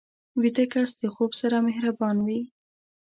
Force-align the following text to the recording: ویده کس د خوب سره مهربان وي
ویده 0.41 0.65
کس 0.73 0.89
د 1.01 1.03
خوب 1.13 1.31
سره 1.41 1.57
مهربان 1.67 2.17
وي 2.25 2.41